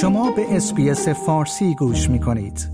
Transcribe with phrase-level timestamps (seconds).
[0.00, 2.68] شما به SBS فارسی گوش می کنید.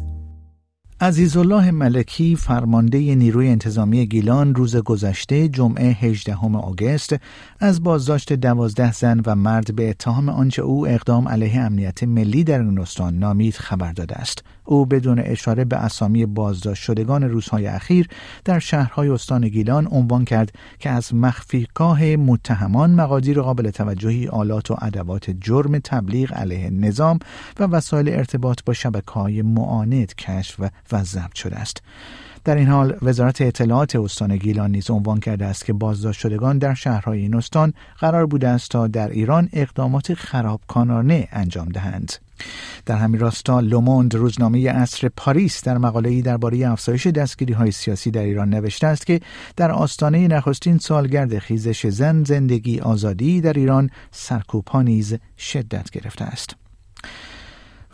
[1.00, 7.16] عزیزالله ملکی فرمانده نیروی انتظامی گیلان روز گذشته جمعه 18 آگوست
[7.60, 12.60] از بازداشت دوازده زن و مرد به اتهام آنچه او اقدام علیه امنیت ملی در
[12.60, 14.44] این استان نامید خبر داده است.
[14.68, 18.08] او بدون اشاره به اسامی بازداشت شدگان روزهای اخیر
[18.44, 24.76] در شهرهای استان گیلان عنوان کرد که از مخفیگاه متهمان مقادیر قابل توجهی آلات و
[24.82, 27.18] ادوات جرم تبلیغ علیه نظام
[27.60, 30.60] و وسایل ارتباط با شبکه های معاند کشف
[30.92, 31.82] و ضبط شده است.
[32.44, 36.74] در این حال وزارت اطلاعات استان گیلان نیز عنوان کرده است که بازداشت شدگان در
[36.74, 42.27] شهرهای این استان قرار بوده است تا در ایران اقدامات خرابکارانه انجام دهند.
[42.86, 48.22] در همین راستا لوموند روزنامه اصر پاریس در مقاله‌ای درباره افزایش دستگیری های سیاسی در
[48.22, 49.20] ایران نوشته است که
[49.56, 56.67] در آستانه نخستین سالگرد خیزش زن زندگی آزادی در ایران سرکوبها نیز شدت گرفته است.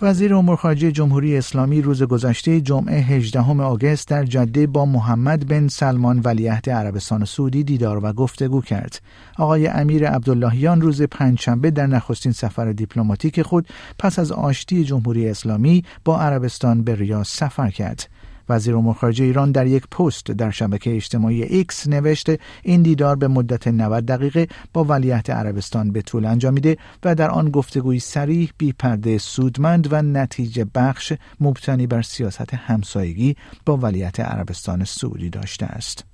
[0.02, 5.68] وزیر امور خارجه جمهوری اسلامی روز گذشته جمعه 18 آگوست در جده با محمد بن
[5.68, 9.00] سلمان ولیعهد عربستان سعودی دیدار و گفتگو کرد.
[9.38, 15.84] آقای امیر عبداللهیان روز پنجشنبه در نخستین سفر دیپلماتیک خود پس از آشتی جمهوری اسلامی
[16.04, 18.08] با عربستان به ریاض سفر کرد.
[18.48, 23.28] وزیر امور خارجه ایران در یک پست در شبکه اجتماعی ایکس نوشته این دیدار به
[23.28, 28.72] مدت 90 دقیقه با ولیعهد عربستان به طول انجامیده و در آن گفتگوی صریح بی
[28.72, 33.36] پرده سودمند و نتیجه بخش مبتنی بر سیاست همسایگی
[33.66, 36.13] با ولیعهد عربستان سعودی داشته است.